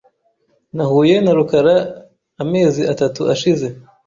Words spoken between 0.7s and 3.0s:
Nahuye na rukara amezi